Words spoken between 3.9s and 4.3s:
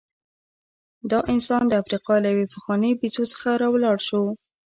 شو.